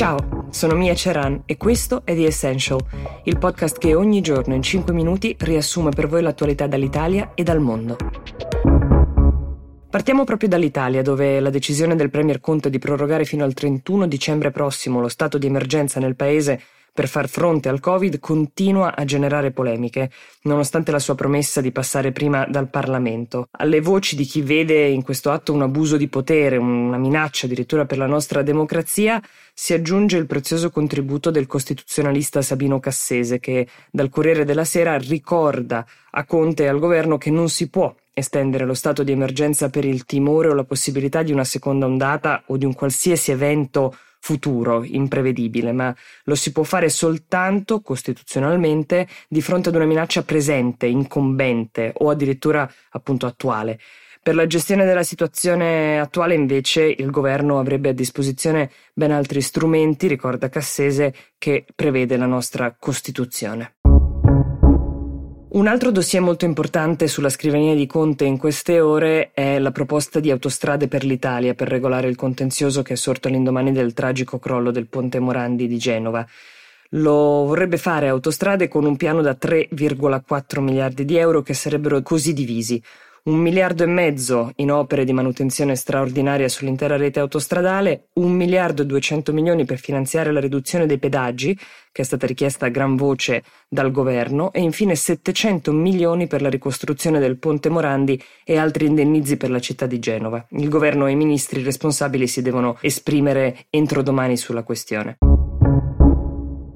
Ciao, 0.00 0.46
sono 0.48 0.76
Mia 0.76 0.94
Ceran 0.94 1.42
e 1.44 1.58
questo 1.58 2.06
è 2.06 2.14
The 2.14 2.24
Essential, 2.24 2.80
il 3.24 3.36
podcast 3.36 3.76
che 3.76 3.94
ogni 3.94 4.22
giorno 4.22 4.54
in 4.54 4.62
5 4.62 4.94
minuti 4.94 5.36
riassume 5.38 5.90
per 5.90 6.08
voi 6.08 6.22
l'attualità 6.22 6.66
dall'Italia 6.66 7.32
e 7.34 7.42
dal 7.42 7.60
mondo. 7.60 7.98
Partiamo 9.90 10.24
proprio 10.24 10.48
dall'Italia, 10.48 11.02
dove 11.02 11.38
la 11.38 11.50
decisione 11.50 11.96
del 11.96 12.08
Premier 12.08 12.40
Conte 12.40 12.70
di 12.70 12.78
prorogare 12.78 13.26
fino 13.26 13.44
al 13.44 13.52
31 13.52 14.06
dicembre 14.06 14.50
prossimo 14.50 15.00
lo 15.00 15.08
stato 15.08 15.36
di 15.36 15.48
emergenza 15.48 16.00
nel 16.00 16.16
paese 16.16 16.62
per 16.92 17.08
far 17.08 17.28
fronte 17.28 17.68
al 17.68 17.80
Covid 17.80 18.18
continua 18.18 18.94
a 18.94 19.04
generare 19.04 19.50
polemiche, 19.50 20.10
nonostante 20.42 20.90
la 20.90 20.98
sua 20.98 21.14
promessa 21.14 21.60
di 21.60 21.72
passare 21.72 22.12
prima 22.12 22.46
dal 22.46 22.68
Parlamento. 22.68 23.48
Alle 23.52 23.80
voci 23.80 24.16
di 24.16 24.24
chi 24.24 24.42
vede 24.42 24.86
in 24.86 25.02
questo 25.02 25.30
atto 25.30 25.52
un 25.52 25.62
abuso 25.62 25.96
di 25.96 26.08
potere, 26.08 26.56
una 26.56 26.98
minaccia 26.98 27.46
addirittura 27.46 27.86
per 27.86 27.98
la 27.98 28.06
nostra 28.06 28.42
democrazia, 28.42 29.20
si 29.52 29.72
aggiunge 29.72 30.16
il 30.16 30.26
prezioso 30.26 30.70
contributo 30.70 31.30
del 31.30 31.46
costituzionalista 31.46 32.42
Sabino 32.42 32.80
Cassese, 32.80 33.40
che 33.40 33.66
dal 33.90 34.08
Corriere 34.08 34.44
della 34.44 34.64
Sera 34.64 34.96
ricorda 34.96 35.84
a 36.12 36.24
Conte 36.24 36.64
e 36.64 36.68
al 36.68 36.78
governo 36.78 37.18
che 37.18 37.30
non 37.30 37.48
si 37.48 37.68
può 37.68 37.94
estendere 38.12 38.64
lo 38.64 38.74
stato 38.74 39.02
di 39.02 39.12
emergenza 39.12 39.70
per 39.70 39.84
il 39.84 40.04
timore 40.04 40.48
o 40.48 40.54
la 40.54 40.64
possibilità 40.64 41.22
di 41.22 41.32
una 41.32 41.44
seconda 41.44 41.86
ondata 41.86 42.42
o 42.46 42.56
di 42.56 42.64
un 42.64 42.74
qualsiasi 42.74 43.30
evento 43.30 43.96
futuro, 44.20 44.84
imprevedibile, 44.84 45.72
ma 45.72 45.94
lo 46.24 46.34
si 46.34 46.52
può 46.52 46.62
fare 46.62 46.88
soltanto 46.88 47.80
costituzionalmente 47.80 49.08
di 49.28 49.40
fronte 49.40 49.70
ad 49.70 49.74
una 49.74 49.86
minaccia 49.86 50.22
presente, 50.22 50.86
incombente 50.86 51.92
o 51.96 52.10
addirittura 52.10 52.70
appunto 52.90 53.26
attuale. 53.26 53.80
Per 54.22 54.34
la 54.34 54.46
gestione 54.46 54.84
della 54.84 55.02
situazione 55.02 55.98
attuale 55.98 56.34
invece 56.34 56.82
il 56.82 57.10
governo 57.10 57.58
avrebbe 57.58 57.88
a 57.88 57.94
disposizione 57.94 58.70
ben 58.92 59.12
altri 59.12 59.40
strumenti, 59.40 60.06
ricorda 60.08 60.50
Cassese, 60.50 61.14
che 61.38 61.64
prevede 61.74 62.18
la 62.18 62.26
nostra 62.26 62.76
Costituzione. 62.78 63.76
Un 65.52 65.66
altro 65.66 65.90
dossier 65.90 66.22
molto 66.22 66.44
importante 66.44 67.08
sulla 67.08 67.28
scrivania 67.28 67.74
di 67.74 67.84
Conte 67.84 68.24
in 68.24 68.38
queste 68.38 68.78
ore 68.78 69.32
è 69.32 69.58
la 69.58 69.72
proposta 69.72 70.20
di 70.20 70.30
autostrade 70.30 70.86
per 70.86 71.02
l'Italia 71.04 71.54
per 71.54 71.66
regolare 71.66 72.06
il 72.06 72.14
contenzioso 72.14 72.82
che 72.82 72.92
è 72.92 72.96
sorto 72.96 73.26
all'indomani 73.26 73.72
del 73.72 73.92
tragico 73.92 74.38
crollo 74.38 74.70
del 74.70 74.86
ponte 74.86 75.18
Morandi 75.18 75.66
di 75.66 75.76
Genova. 75.76 76.24
Lo 76.90 77.46
vorrebbe 77.46 77.78
fare 77.78 78.06
autostrade 78.06 78.68
con 78.68 78.84
un 78.84 78.94
piano 78.96 79.22
da 79.22 79.36
3,4 79.36 80.60
miliardi 80.60 81.04
di 81.04 81.16
euro 81.16 81.42
che 81.42 81.54
sarebbero 81.54 82.00
così 82.02 82.32
divisi 82.32 82.80
un 83.24 83.36
miliardo 83.36 83.82
e 83.82 83.86
mezzo 83.86 84.52
in 84.56 84.70
opere 84.72 85.04
di 85.04 85.12
manutenzione 85.12 85.76
straordinaria 85.76 86.48
sull'intera 86.48 86.96
rete 86.96 87.20
autostradale, 87.20 88.08
un 88.14 88.32
miliardo 88.32 88.82
e 88.82 88.86
duecento 88.86 89.32
milioni 89.32 89.64
per 89.64 89.78
finanziare 89.78 90.32
la 90.32 90.40
riduzione 90.40 90.86
dei 90.86 90.98
pedaggi, 90.98 91.58
che 91.92 92.02
è 92.02 92.04
stata 92.04 92.26
richiesta 92.26 92.66
a 92.66 92.70
gran 92.70 92.96
voce 92.96 93.42
dal 93.68 93.90
governo, 93.90 94.52
e 94.52 94.60
infine 94.60 94.94
700 94.94 95.72
milioni 95.72 96.26
per 96.26 96.40
la 96.40 96.48
ricostruzione 96.48 97.18
del 97.18 97.38
ponte 97.38 97.68
Morandi 97.68 98.20
e 98.44 98.56
altri 98.56 98.86
indennizi 98.86 99.36
per 99.36 99.50
la 99.50 99.60
città 99.60 99.86
di 99.86 99.98
Genova. 99.98 100.46
Il 100.50 100.68
governo 100.68 101.06
e 101.06 101.12
i 101.12 101.16
ministri 101.16 101.62
responsabili 101.62 102.26
si 102.26 102.42
devono 102.42 102.78
esprimere 102.80 103.66
entro 103.70 104.02
domani 104.02 104.36
sulla 104.36 104.62
questione. 104.62 105.18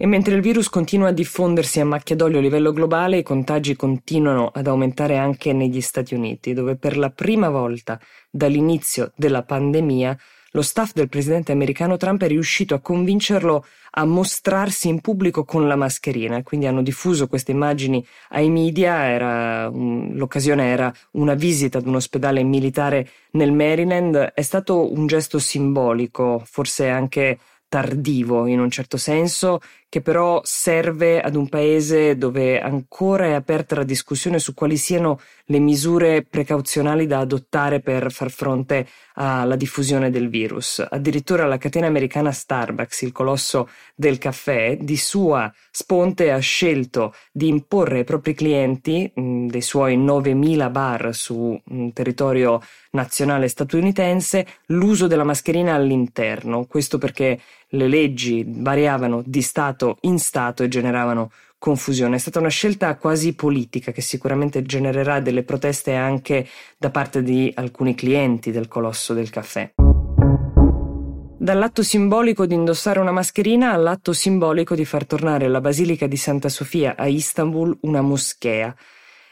E 0.00 0.06
mentre 0.06 0.36
il 0.36 0.40
virus 0.40 0.68
continua 0.68 1.08
a 1.08 1.12
diffondersi 1.12 1.80
a 1.80 1.84
macchia 1.84 2.14
d'olio 2.14 2.38
a 2.38 2.40
livello 2.40 2.72
globale, 2.72 3.18
i 3.18 3.24
contagi 3.24 3.74
continuano 3.74 4.48
ad 4.54 4.68
aumentare 4.68 5.16
anche 5.16 5.52
negli 5.52 5.80
Stati 5.80 6.14
Uniti, 6.14 6.52
dove 6.52 6.76
per 6.76 6.96
la 6.96 7.10
prima 7.10 7.48
volta 7.48 7.98
dall'inizio 8.30 9.10
della 9.16 9.42
pandemia 9.42 10.16
lo 10.52 10.62
staff 10.62 10.92
del 10.92 11.08
presidente 11.08 11.50
americano 11.50 11.96
Trump 11.96 12.22
è 12.22 12.28
riuscito 12.28 12.76
a 12.76 12.80
convincerlo 12.80 13.64
a 13.90 14.04
mostrarsi 14.04 14.86
in 14.88 15.00
pubblico 15.00 15.44
con 15.44 15.66
la 15.66 15.74
mascherina, 15.74 16.44
quindi 16.44 16.66
hanno 16.66 16.82
diffuso 16.82 17.26
queste 17.26 17.50
immagini 17.50 18.06
ai 18.30 18.50
media, 18.50 19.08
era, 19.08 19.66
l'occasione 19.66 20.70
era 20.70 20.94
una 21.12 21.34
visita 21.34 21.78
ad 21.78 21.86
un 21.88 21.96
ospedale 21.96 22.44
militare 22.44 23.08
nel 23.32 23.50
Maryland, 23.50 24.14
è 24.16 24.42
stato 24.42 24.92
un 24.92 25.08
gesto 25.08 25.40
simbolico, 25.40 26.40
forse 26.44 26.88
anche 26.88 27.38
tardivo 27.68 28.46
in 28.46 28.60
un 28.60 28.70
certo 28.70 28.96
senso, 28.96 29.60
che 29.88 30.00
però 30.00 30.40
serve 30.44 31.20
ad 31.20 31.34
un 31.34 31.48
paese 31.48 32.16
dove 32.16 32.60
ancora 32.60 33.26
è 33.26 33.32
aperta 33.32 33.74
la 33.76 33.84
discussione 33.84 34.38
su 34.38 34.54
quali 34.54 34.76
siano 34.76 35.20
le 35.44 35.58
misure 35.58 36.22
precauzionali 36.22 37.06
da 37.06 37.20
adottare 37.20 37.80
per 37.80 38.10
far 38.10 38.30
fronte 38.30 38.86
alla 39.20 39.56
diffusione 39.56 40.10
del 40.10 40.28
virus. 40.28 40.84
Addirittura 40.88 41.44
la 41.46 41.58
catena 41.58 41.88
americana 41.88 42.30
Starbucks, 42.30 43.02
il 43.02 43.10
colosso 43.10 43.68
del 43.94 44.18
caffè, 44.18 44.76
di 44.80 44.96
sua 44.96 45.52
sponte 45.70 46.30
ha 46.30 46.38
scelto 46.38 47.14
di 47.32 47.48
imporre 47.48 47.98
ai 47.98 48.04
propri 48.04 48.34
clienti, 48.34 49.10
mh, 49.12 49.46
dei 49.46 49.60
suoi 49.60 49.98
9.000 49.98 50.70
bar 50.70 51.14
su 51.14 51.60
mh, 51.62 51.88
territorio 51.88 52.60
nazionale 52.92 53.48
statunitense, 53.48 54.46
l'uso 54.66 55.08
della 55.08 55.24
mascherina 55.24 55.74
all'interno. 55.74 56.66
Questo 56.66 56.98
perché 56.98 57.40
le 57.70 57.88
leggi 57.88 58.44
variavano 58.46 59.22
di 59.26 59.42
Stato 59.42 59.98
in 60.02 60.18
Stato 60.18 60.62
e 60.62 60.68
generavano 60.68 61.30
confusione. 61.58 62.16
È 62.16 62.18
stata 62.18 62.38
una 62.38 62.48
scelta 62.48 62.96
quasi 62.96 63.34
politica 63.34 63.92
che 63.92 64.00
sicuramente 64.00 64.62
genererà 64.62 65.20
delle 65.20 65.42
proteste 65.42 65.94
anche 65.94 66.46
da 66.78 66.90
parte 66.90 67.22
di 67.22 67.52
alcuni 67.54 67.94
clienti 67.94 68.50
del 68.50 68.68
colosso 68.68 69.12
del 69.12 69.30
caffè. 69.30 69.72
Dall'atto 71.40 71.82
simbolico 71.82 72.46
di 72.46 72.54
indossare 72.54 72.98
una 72.98 73.12
mascherina 73.12 73.72
all'atto 73.72 74.12
simbolico 74.12 74.74
di 74.74 74.84
far 74.84 75.06
tornare 75.06 75.48
la 75.48 75.60
Basilica 75.60 76.06
di 76.06 76.16
Santa 76.16 76.48
Sofia 76.48 76.94
a 76.96 77.06
Istanbul 77.06 77.78
una 77.82 78.00
moschea. 78.00 78.74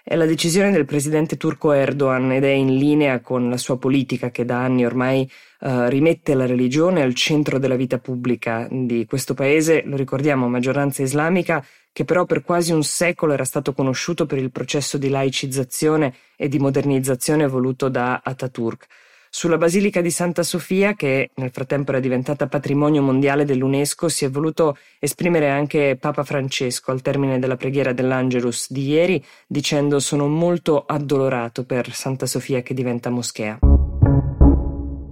È 0.05 0.15
la 0.15 0.25
decisione 0.25 0.71
del 0.71 0.85
presidente 0.85 1.37
turco 1.37 1.73
Erdogan 1.73 2.31
ed 2.31 2.45
è 2.45 2.51
in 2.51 2.77
linea 2.77 3.19
con 3.21 3.51
la 3.51 3.57
sua 3.57 3.77
politica 3.77 4.31
che 4.31 4.45
da 4.45 4.63
anni 4.63 4.87
ormai 4.87 5.29
uh, 5.61 5.89
rimette 5.89 6.35
la 6.35 6.47
religione 6.47 7.03
al 7.03 7.13
centro 7.13 7.59
della 7.59 7.75
vita 7.75 7.99
pubblica 7.99 8.69
di 8.71 9.05
questo 9.05 9.35
paese, 9.35 9.83
lo 9.85 9.97
ricordiamo, 9.97 10.49
maggioranza 10.49 11.03
islamica, 11.03 11.63
che 11.97 12.05
però 12.05 12.27
per 12.27 12.43
quasi 12.43 12.73
un 12.73 12.83
secolo 12.83 13.33
era 13.33 13.47
stato 13.47 13.73
conosciuto 13.73 14.27
per 14.27 14.37
il 14.37 14.51
processo 14.51 14.99
di 14.99 15.09
laicizzazione 15.09 16.13
e 16.37 16.47
di 16.47 16.59
modernizzazione 16.59 17.47
voluto 17.47 17.89
da 17.89 18.21
Ataturk. 18.23 18.85
Sulla 19.31 19.57
Basilica 19.57 20.03
di 20.03 20.11
Santa 20.11 20.43
Sofia, 20.43 20.93
che 20.93 21.31
nel 21.37 21.51
frattempo 21.51 21.93
era 21.93 22.01
diventata 22.01 22.49
patrimonio 22.49 23.01
mondiale 23.01 23.47
dell'UNESCO, 23.47 24.11
si 24.11 24.27
è 24.27 24.31
voluto 24.31 24.77
esprimere 24.99 25.49
anche 25.49 25.97
Papa 25.99 26.23
Francesco 26.23 26.91
al 26.91 27.01
termine 27.01 27.39
della 27.39 27.57
preghiera 27.57 27.95
dell'Angelus 27.95 28.71
di 28.71 28.89
ieri, 28.89 29.25
dicendo 29.47 29.99
sono 29.99 30.29
molto 30.29 30.85
addolorato 30.85 31.65
per 31.65 31.95
Santa 31.95 32.27
Sofia 32.27 32.61
che 32.61 32.75
diventa 32.75 33.09
moschea. 33.09 33.59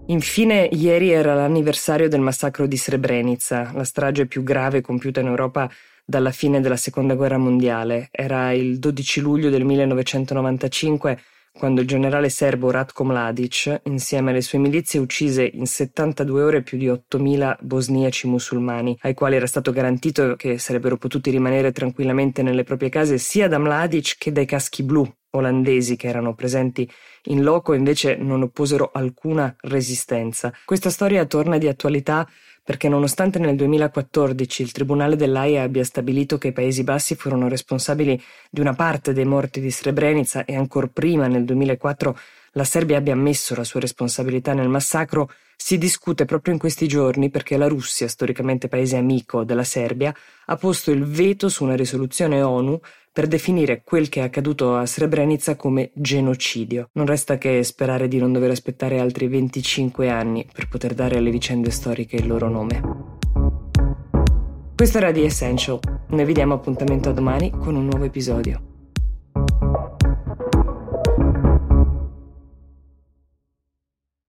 Infine, 0.08 0.68
ieri 0.70 1.12
era 1.12 1.32
l'anniversario 1.32 2.10
del 2.10 2.20
massacro 2.20 2.66
di 2.66 2.76
Srebrenica, 2.76 3.72
la 3.72 3.84
strage 3.84 4.26
più 4.26 4.42
grave 4.42 4.82
compiuta 4.82 5.20
in 5.20 5.28
Europa 5.28 5.66
dalla 6.04 6.30
fine 6.30 6.60
della 6.60 6.76
Seconda 6.76 7.14
Guerra 7.14 7.38
Mondiale. 7.38 8.08
Era 8.10 8.52
il 8.52 8.78
12 8.78 9.20
luglio 9.20 9.50
del 9.50 9.64
1995 9.64 11.18
quando 11.56 11.82
il 11.82 11.86
generale 11.86 12.30
serbo 12.30 12.72
Ratko 12.72 13.04
Mladic, 13.04 13.82
insieme 13.84 14.32
alle 14.32 14.40
sue 14.40 14.58
milizie, 14.58 14.98
uccise 14.98 15.44
in 15.44 15.66
72 15.66 16.42
ore 16.42 16.62
più 16.62 16.76
di 16.76 16.88
8.000 16.88 17.58
bosniaci 17.60 18.26
musulmani, 18.26 18.98
ai 19.02 19.14
quali 19.14 19.36
era 19.36 19.46
stato 19.46 19.70
garantito 19.70 20.34
che 20.34 20.58
sarebbero 20.58 20.96
potuti 20.96 21.30
rimanere 21.30 21.70
tranquillamente 21.70 22.42
nelle 22.42 22.64
proprie 22.64 22.88
case 22.88 23.18
sia 23.18 23.46
da 23.46 23.58
Mladic 23.58 24.16
che 24.18 24.32
dai 24.32 24.46
caschi 24.46 24.82
blu 24.82 25.08
olandesi 25.36 25.96
che 25.96 26.08
erano 26.08 26.34
presenti 26.34 26.90
in 27.24 27.42
loco 27.42 27.72
invece 27.72 28.16
non 28.16 28.42
opposero 28.42 28.90
alcuna 28.92 29.54
resistenza. 29.62 30.52
Questa 30.64 30.90
storia 30.90 31.24
torna 31.26 31.58
di 31.58 31.68
attualità 31.68 32.28
perché 32.64 32.88
nonostante 32.88 33.38
nel 33.38 33.56
2014 33.56 34.62
il 34.62 34.72
Tribunale 34.72 35.16
dell'AIA 35.16 35.62
abbia 35.62 35.84
stabilito 35.84 36.38
che 36.38 36.48
i 36.48 36.52
Paesi 36.52 36.82
Bassi 36.82 37.14
furono 37.14 37.46
responsabili 37.46 38.20
di 38.50 38.60
una 38.60 38.72
parte 38.72 39.12
dei 39.12 39.26
morti 39.26 39.60
di 39.60 39.70
Srebrenica 39.70 40.46
e 40.46 40.56
ancora 40.56 40.88
prima 40.90 41.26
nel 41.26 41.44
2004 41.44 42.18
la 42.52 42.64
Serbia 42.64 42.98
abbia 42.98 43.12
ammesso 43.12 43.54
la 43.54 43.64
sua 43.64 43.80
responsabilità 43.80 44.54
nel 44.54 44.68
massacro, 44.68 45.28
si 45.56 45.76
discute 45.76 46.24
proprio 46.24 46.54
in 46.54 46.60
questi 46.60 46.86
giorni 46.86 47.28
perché 47.28 47.56
la 47.56 47.66
Russia, 47.66 48.06
storicamente 48.06 48.68
paese 48.68 48.96
amico 48.96 49.44
della 49.44 49.64
Serbia, 49.64 50.14
ha 50.46 50.56
posto 50.56 50.90
il 50.90 51.04
veto 51.04 51.48
su 51.48 51.64
una 51.64 51.74
risoluzione 51.74 52.42
ONU 52.42 52.78
per 53.14 53.28
definire 53.28 53.82
quel 53.84 54.08
che 54.08 54.18
è 54.18 54.24
accaduto 54.24 54.74
a 54.74 54.84
Srebrenica 54.84 55.54
come 55.54 55.92
genocidio. 55.94 56.88
Non 56.94 57.06
resta 57.06 57.38
che 57.38 57.62
sperare 57.62 58.08
di 58.08 58.18
non 58.18 58.32
dover 58.32 58.50
aspettare 58.50 58.98
altri 58.98 59.28
25 59.28 60.10
anni 60.10 60.44
per 60.52 60.66
poter 60.66 60.94
dare 60.94 61.16
alle 61.16 61.30
vicende 61.30 61.70
storiche 61.70 62.16
il 62.16 62.26
loro 62.26 62.48
nome. 62.48 62.82
Questo 64.74 64.98
era 64.98 65.12
The 65.12 65.24
Essential. 65.26 65.78
Noi 66.08 66.24
vi 66.24 66.32
diamo 66.32 66.54
appuntamento 66.54 67.10
a 67.10 67.12
domani 67.12 67.50
con 67.50 67.76
un 67.76 67.84
nuovo 67.84 68.02
episodio. 68.02 68.73